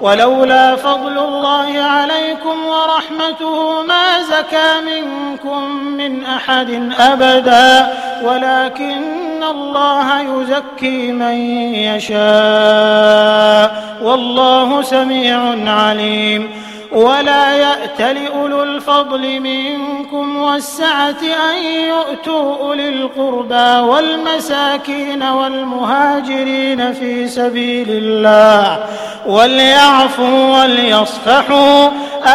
ولولا 0.00 0.76
فضل 0.76 1.18
الله 1.18 1.82
عليكم 1.82 2.66
ورحمته 2.66 3.82
ما 3.82 4.22
زكى 4.22 4.80
منكم 4.86 5.62
من 5.74 6.24
أحد 6.26 6.92
أبدا 6.98 7.92
ولكن 8.22 9.42
الله 9.42 10.20
يزكي 10.20 11.12
من 11.12 11.34
يشاء 11.74 13.68
والله 14.02 14.82
سميع 14.82 15.40
عليم. 15.66 16.50
ولا 16.92 17.52
يأت 17.52 18.00
لأولو 18.00 18.62
الفضل 18.62 19.40
منكم 19.40 20.36
والسعة 20.36 21.22
أن 21.50 21.62
يؤتوا 21.64 22.56
أولي 22.56 22.88
القربى 22.88 23.88
والمساكين 23.90 25.22
والمهاجرين 25.22 26.92
في 26.92 27.28
سبيل 27.28 27.86
الله 27.90 28.86
وليعفوا 29.26 30.62
وليصفحوا 30.62 31.90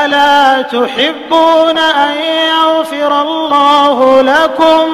ألا 0.06 0.62
تحبون 0.62 1.78
أن 1.78 2.16
يغفر 2.50 3.22
الله 3.22 4.22
لكم 4.22 4.88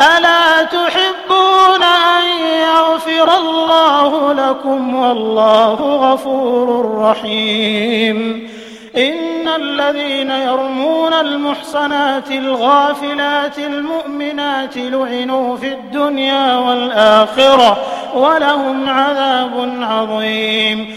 ألا 0.00 0.62
تحبون 0.62 1.82
أن 1.82 2.24
يغفر 2.62 3.36
الله 3.38 4.32
لكم 4.32 4.94
والله 4.94 5.74
غفور 6.12 6.98
رحيم 6.98 8.48
إن 8.96 9.48
الذين 9.48 10.30
يرمون 10.30 11.12
المحصنات 11.12 12.30
الغافلات 12.30 13.58
المؤمنات 13.58 14.76
لعنوا 14.76 15.56
في 15.56 15.68
الدنيا 15.68 16.56
والآخرة 16.56 17.76
ولهم 18.14 18.88
عذاب 18.88 19.76
عظيم. 19.80 20.96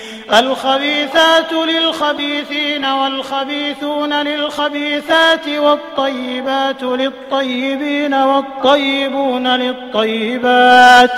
الخبيثات 0.39 1.53
للخبيثين 1.53 2.85
والخبيثون 2.85 4.13
للخبيثات 4.13 5.47
والطيبات 5.47 6.83
للطيبين 6.83 8.13
والطيبون 8.13 9.47
للطيبات 9.47 11.11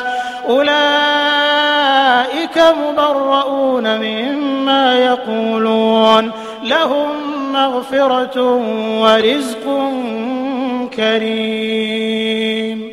أولئك 0.49 0.73
مبرؤون 2.57 3.97
مما 3.97 4.95
يقولون 5.05 6.31
لهم 6.63 7.33
مغفرة 7.53 8.43
ورزق 9.01 9.91
كريم 10.95 12.92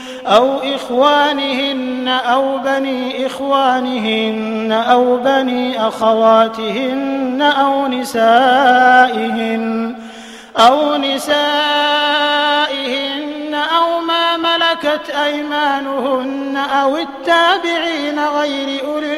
أو 0.25 0.59
إخوانهن 0.75 2.07
أو 2.07 2.57
بني 2.57 3.25
إخوانهن 3.25 4.71
أو 4.71 5.17
بني 5.17 5.87
أخواتهن 5.87 7.41
أو 7.41 7.87
نسائهن 7.87 8.35
أو 10.59 10.97
نسائهن 10.97 11.31
أو 13.53 13.99
ما 13.99 14.37
ملكت 14.37 15.09
أيمانهن 15.09 16.57
أو 16.57 16.97
التابعين 16.97 18.19
غير 18.19 18.85
أولي 18.85 19.11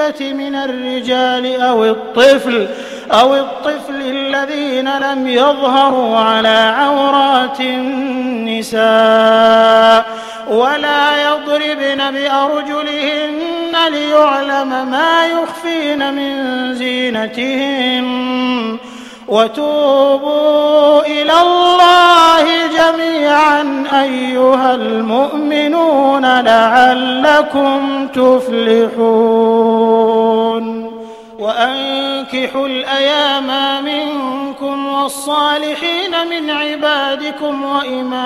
الإربة 0.00 0.32
من 0.32 0.54
الرجال 0.54 1.60
أو 1.60 1.84
الطفل 1.84 2.68
أو 3.12 3.34
الطفل 3.34 4.00
الذين 4.00 4.98
لم 4.98 5.28
يظهروا 5.28 6.16
على 6.16 6.74
عورات 6.78 7.60
النساء 7.60 8.80
ولا 10.50 11.22
يضربن 11.22 12.10
بأرجلهن 12.10 13.72
ليعلم 13.88 14.90
ما 14.90 15.26
يخفين 15.26 16.14
من 16.14 16.74
زينتهن. 16.74 18.10
وتوبوا 19.28 21.00
إلى 21.06 21.32
الله 21.42 22.44
جميعا 22.78 23.84
أيها 24.02 24.74
المؤمنون 24.74 26.40
لعلكم 26.40 28.08
تفلحون. 28.14 30.79
وأنكحوا 31.40 32.66
الأيام 32.66 33.48
منكم 33.84 34.86
والصالحين 34.86 36.10
من 36.30 36.50
عبادكم 36.50 37.64
وإمائكم 37.64 38.20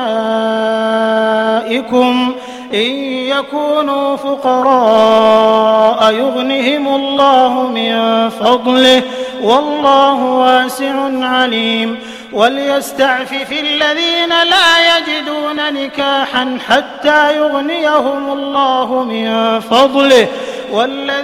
إن 2.75 2.90
يكونوا 3.28 4.16
فقراء 4.16 6.12
يغنهم 6.12 6.94
الله 6.94 7.68
من 7.75 8.28
فضله 8.28 9.02
والله 9.42 10.25
واسع 10.25 10.94
عليم 11.26 11.99
وليستعفف 12.33 13.52
الذين 13.52 14.28
لا 14.28 14.97
يجدون 14.97 15.73
نكاحا 15.75 16.59
حتى 16.68 17.37
يغنيهم 17.37 18.33
الله 18.33 19.04
من 19.04 19.61
فضله 19.61 20.28
والذين 20.73 21.24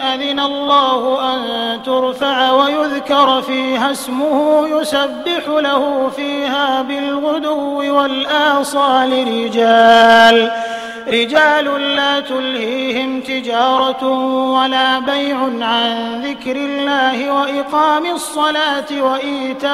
أذن 0.00 0.40
الله 0.40 1.34
أن 1.34 1.82
ترفع 1.82 2.52
ويذكر 2.52 3.42
فيها 3.42 3.90
اسمه 3.90 4.68
يسبح 4.68 5.48
له 5.48 6.10
فيها 6.16 6.82
بالغدو 6.82 7.96
والآصال 7.96 9.10
رجال 9.28 10.50
رجال 11.08 11.96
لا 11.96 12.20
تلهيهم 12.20 13.20
تجارة 13.20 14.08
ولا 14.52 14.98
بيع 14.98 15.36
عن 15.60 16.22
ذكر 16.24 16.56
الله 16.56 17.32
وإقام 17.32 18.06
الصلاة 18.06 19.02
وإيتاء 19.02 19.70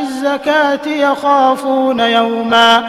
الزكاة 0.00 0.86
يخافون 0.86 2.00
يوما 2.00 2.88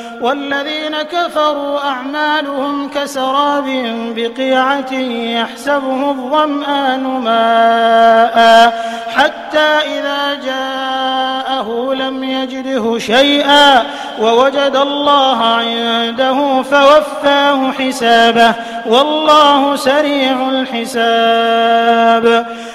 والذين 0.21 1.01
كفروا 1.01 1.79
أعمالهم 1.79 2.89
كسراب 2.89 3.65
بقيعة 4.15 4.93
يحسبه 4.93 6.09
الظمآن 6.09 7.03
ماء 7.03 8.37
حتى 9.15 9.69
إذا 9.97 10.33
جاءه 10.45 11.93
لم 11.93 12.23
يجده 12.23 12.99
شيئا 12.99 13.83
ووجد 14.21 14.75
الله 14.75 15.43
عنده 15.43 16.61
فوفاه 16.61 17.71
حسابه 17.71 18.53
والله 18.85 19.75
سريع 19.75 20.49
الحساب 20.49 22.45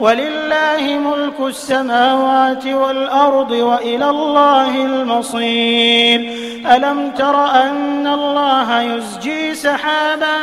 ولله 0.00 0.98
ملك 0.98 1.40
السماوات 1.40 2.66
والأرض 2.66 3.50
وإلى 3.50 4.10
الله 4.10 4.84
المصير. 4.84 6.44
ألم 6.66 7.10
تر 7.10 7.44
أن 7.44 8.06
الله 8.06 8.80
يزجي 8.82 9.54
سحابا 9.54 10.36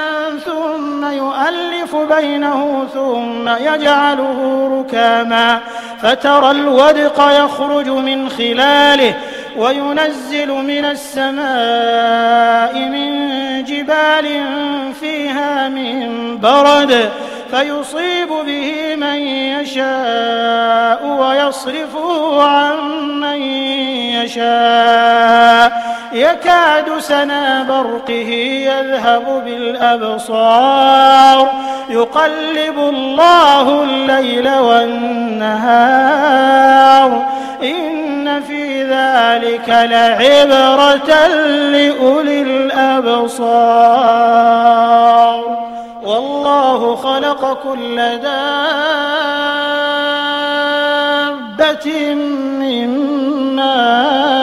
ثم 0.45 1.05
يؤلف 1.11 1.95
بينه 1.95 2.87
ثم 2.93 3.49
يجعله 3.49 4.69
ركاما 4.79 5.59
فترى 6.01 6.51
الودق 6.51 7.45
يخرج 7.45 7.89
من 7.89 8.29
خلاله 8.29 9.15
وينزل 9.57 10.47
من 10.47 10.85
السماء 10.85 12.79
من 12.79 13.31
جبال 13.63 14.43
فيها 14.99 15.69
من 15.69 16.37
برد 16.37 17.09
فيصيب 17.51 18.29
به 18.29 18.95
من 18.95 19.17
يشاء 19.27 21.05
ويصرفه 21.05 22.43
عن 22.43 22.77
من 23.21 23.41
يشاء. 24.23 25.91
يكاد 26.13 26.99
سنا 26.99 27.63
برقه 27.63 28.29
يذهب 28.67 29.43
بالأبصار. 29.45 31.51
يقلب 31.89 32.79
الله 32.79 33.83
الليل 33.83 34.49
والنهار. 34.49 35.81
إن 37.63 38.41
في 38.41 38.83
ذلك 38.83 39.69
لعبرة 39.69 41.27
لأولي 41.71 42.41
الأبصار. 42.41 44.21
والله 46.51 46.95
خلق 46.95 47.57
كل 47.63 47.95
دابة 51.55 52.13
من 52.59 52.89
ماء 53.55 54.41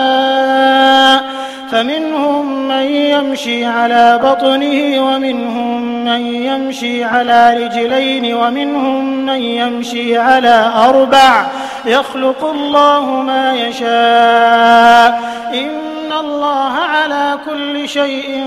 فمنهم 1.71 2.69
من 2.69 2.83
يمشي 2.83 3.65
على 3.65 4.21
بطنه 4.23 5.07
ومنهم 5.07 6.05
من 6.05 6.27
يمشي 6.27 7.05
على 7.05 7.55
رجلين 7.65 8.35
ومنهم 8.35 9.27
من 9.27 9.41
يمشي 9.43 10.19
على 10.19 10.73
أربع. 10.77 11.47
يخلق 11.85 12.45
الله 12.45 13.05
ما 13.11 13.55
يشاء. 13.55 15.21
إن 15.55 16.13
الله 16.21 16.73
على 16.73 17.39
كل 17.47 17.89
شيء 17.89 18.45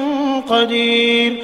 قدير. 0.50 1.44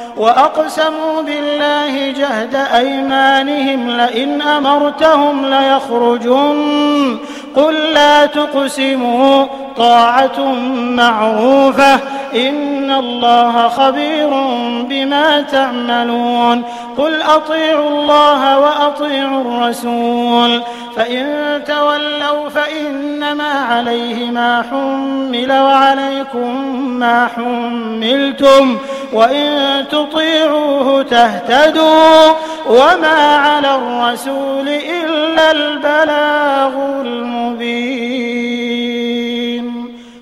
وأقسموا 0.21 1.21
بالله 1.21 2.11
جهد 2.11 2.55
أيمانهم 2.55 3.89
لئن 3.89 4.41
أمرتهم 4.41 5.45
ليخرجن 5.45 7.17
قل 7.55 7.73
لا 7.73 8.25
تقسموا 8.25 9.45
طاعة 9.77 10.39
معروفة. 10.73 11.93
إن 12.35 12.91
الله 12.91 13.67
خبير 13.67 14.29
بما 14.89 15.41
تعملون. 15.41 16.63
قل 16.97 17.21
أطيعوا 17.21 17.89
الله 17.89 18.59
وأطيعوا 18.59 19.41
الرسول. 19.41 20.61
فإن 20.95 21.63
تولوا 21.67 22.49
فإنما 22.49 23.51
عليه 23.51 24.31
ما 24.31 24.61
حمل 24.71 25.51
وعليكم 25.51 26.79
ما 26.99 27.27
حملتم 27.35 28.77
وإن 29.13 29.85
تطيعوه 29.91 31.03
تهتدوا 31.03 32.31
وما 32.69 33.35
على 33.35 33.75
الرسول 33.75 34.69
إلا 34.69 35.51
البلاغ 35.51 37.01
المبين. 37.01 38.41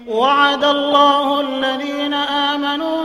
وعد 0.08 0.64
الله 0.64 1.42
الذين 1.42 2.14
آمنوا 2.14 2.99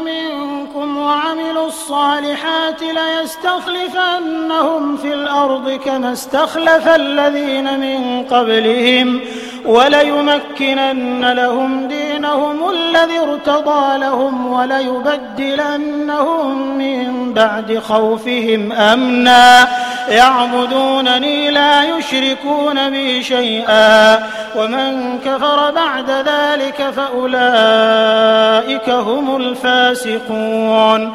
وعملوا 1.04 1.66
الصالحات 1.66 2.82
ليستخلفنهم 2.82 4.96
في 4.96 5.14
الأرض 5.14 5.70
كما 5.70 6.12
استخلف 6.12 6.88
الذين 6.88 7.80
من 7.80 8.22
قبلهم 8.22 9.20
وليمكنن 9.66 11.32
لهم 11.32 11.88
دينهم 11.88 12.70
الذي 12.70 13.18
ارتضى 13.18 13.98
لهم 13.98 14.52
وليبدلنهم 14.52 15.98
من 16.78 17.32
بعد 17.32 17.78
خوفهم 17.78 18.72
أمنا. 18.72 19.68
يعبدونني 20.08 21.50
لا 21.50 21.82
يشركون 21.84 22.90
بي 22.90 23.22
شيئا. 23.22 24.28
ومن 24.56 25.18
كفر 25.18 25.70
بعد 25.70 26.10
ذلك 26.10 26.90
فأولئك 26.96 28.90
هم 28.90 29.36
الفاسقون. 29.36 31.14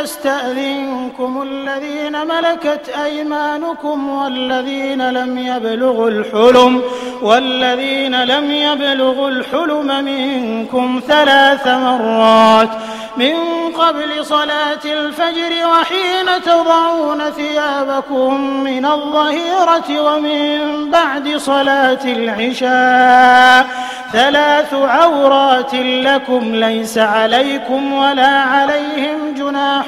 ليستأذنكم 0.00 1.42
الذين 1.42 2.26
ملكت 2.26 2.88
أيمانكم 3.04 4.08
والذين 4.08 5.10
لم 5.10 5.38
يبلغوا 5.38 6.10
الحلم 6.10 6.82
والذين 7.22 8.24
لم 8.24 8.50
يبلغوا 8.50 9.28
الحلم 9.28 10.04
منكم 10.04 11.00
ثلاث 11.08 11.66
مرات. 11.66 12.68
من 13.16 13.34
قبل 13.72 14.26
صلاة 14.26 14.84
الفجر 14.84 15.52
وحين 15.66 16.42
تضعون 16.46 17.30
ثيابكم 17.30 18.40
من 18.64 18.86
الظهيرة 18.86 20.00
ومن 20.00 20.90
بعد 20.90 21.36
صلاة 21.36 22.04
العشاء 22.04 23.66
ثلاث 24.12 24.74
عورات 24.74 25.74
لكم 25.74 26.54
ليس 26.54 26.98
عليكم 26.98 27.92
ولا 27.92 28.40
عليهم 28.40 29.34
جناح 29.36 29.84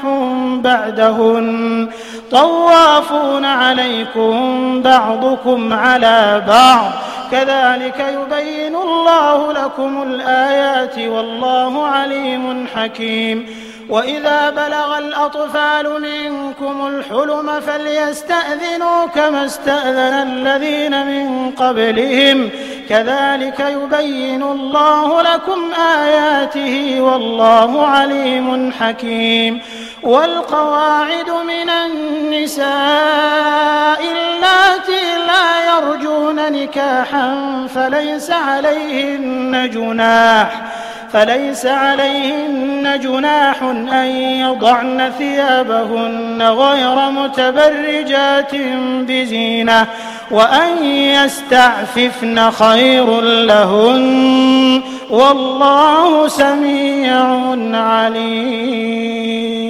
بعدهن 0.63 1.89
طوافون 2.31 3.45
عليكم 3.45 4.83
بعضكم 4.83 5.73
على 5.73 6.43
بعض 6.49 6.93
كذلك 7.31 8.01
يبين 8.01 8.77
الله 8.77 9.53
لكم 9.53 10.03
الآيات 10.03 10.99
والله 10.99 11.87
عليم 11.87 12.67
حكيم 12.77 13.70
وإذا 13.91 14.51
بلغ 14.51 14.99
الأطفال 14.99 16.03
منكم 16.03 16.87
الحلم 16.87 17.61
فليستأذنوا 17.61 19.07
كما 19.07 19.45
استأذن 19.45 19.99
الذين 19.99 21.07
من 21.07 21.51
قبلهم. 21.51 22.51
كذلك 22.89 23.61
يبين 23.61 24.43
الله 24.43 25.23
لكم 25.23 25.73
آياته 25.75 27.01
والله 27.01 27.87
عليم 27.87 28.73
حكيم. 28.73 29.63
والقواعد 30.03 31.31
من 31.31 31.71
النساء 31.71 32.71
اللاتي 34.01 35.03
لا 35.27 35.77
يرجون 35.77 36.53
نكاحا 36.53 37.35
فليس 37.75 38.31
عليهن 38.31 39.71
جناح. 39.71 40.63
فليس 41.13 41.67
عليهن 41.67 43.01
جناح 43.03 43.63
أن 43.93 44.07
يضعن 44.17 45.13
ثيابهن 45.19 46.43
غير 46.43 47.11
متبرجات 47.11 48.55
بزينة 49.09 49.87
وأن 50.31 50.85
يستعففن 50.85 52.51
خير 52.51 53.21
لهن 53.21 54.83
والله 55.11 56.29
سميع 56.29 57.57
عليم. 57.75 59.70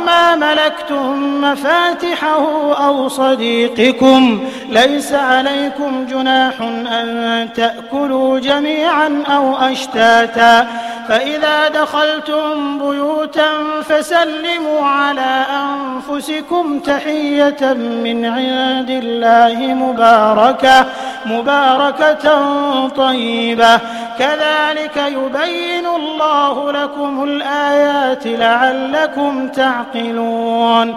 ما 0.00 0.36
ملكتم 0.36 1.40
مفاتحه 1.40 2.72
أو 2.86 3.08
صديقكم 3.08 4.48
ليس 4.68 5.12
عليكم 5.12 6.06
جناح 6.06 6.60
أن 6.60 7.48
تأكلوا 7.54 8.38
جميعا 8.38 9.22
أو 9.28 9.56
أشتاتا. 9.56 10.66
فإذا 11.10 11.68
دخلتم 11.68 12.78
بيوتا 12.78 13.50
فسلموا 13.88 14.86
على 14.86 15.44
أنفسكم 15.50 16.78
تحية 16.78 17.72
من 17.72 18.24
عند 18.24 18.90
الله 18.90 19.74
مباركة 19.74 20.86
مباركة 21.26 22.24
طيبة. 22.88 23.76
كذلك 24.18 24.96
يبين 24.96 25.86
الله 25.86 26.72
لكم 26.72 27.24
الآيات 27.24 28.26
لعلكم 28.26 29.48
تعقلون. 29.48 30.96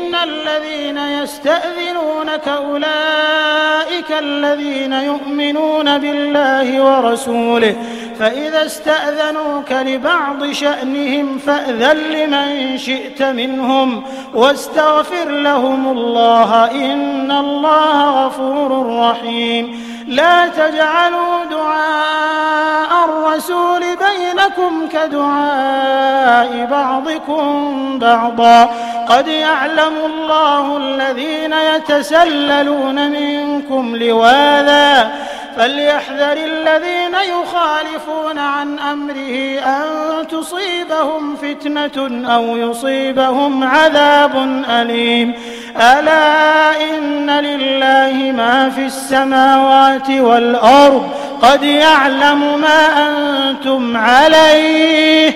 إن 0.11 0.29
الذين 0.29 0.97
يستأذنونك 0.97 2.47
أولئك 2.47 4.11
الذين 4.19 4.93
يؤمنون 4.93 5.97
بالله 5.97 6.83
ورسوله 6.83 7.75
فإذا 8.19 8.65
استأذنوك 8.65 9.71
لبعض 9.71 10.51
شأنهم 10.51 11.37
فأذن 11.37 11.97
لمن 11.97 12.77
شئت 12.77 13.21
منهم 13.23 14.03
واستغفر 14.33 15.29
لهم 15.29 15.87
الله 15.97 16.71
إن 16.71 17.31
الله 17.31 18.25
غفور 18.25 18.99
رحيم 18.99 19.91
لا 20.07 20.47
تجعلوا 20.47 21.45
دعاء 21.51 23.05
الرسول 23.05 23.81
بينكم 23.81 24.87
كدعاء 24.87 26.67
بعضكم 26.71 27.99
بعضا 27.99 28.69
قد 29.11 29.27
يعلم 29.27 29.93
الله 30.05 30.77
الذين 30.77 31.53
يتسللون 31.53 33.11
منكم 33.11 33.95
لواذا 33.95 35.11
فليحذر 35.57 36.37
الذين 36.37 37.13
يخالفون 37.13 38.37
عن 38.37 38.79
أمره 38.79 39.59
أن 39.59 39.83
تصيبهم 40.27 41.35
فتنة 41.35 42.25
أو 42.35 42.57
يصيبهم 42.57 43.63
عذاب 43.63 44.63
أليم. 44.69 45.33
ألا 45.75 46.71
إن 46.81 47.29
لله 47.29 48.31
ما 48.31 48.69
في 48.69 48.85
السماوات 48.85 50.09
والأرض. 50.09 51.11
قد 51.41 51.63
يعلم 51.63 52.61
ما 52.61 53.09
أنتم 53.09 53.97
عليه. 53.97 55.35